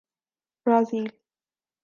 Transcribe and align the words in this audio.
Brazil 0.65 1.11